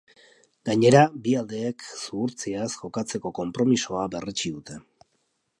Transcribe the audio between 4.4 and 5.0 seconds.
dute.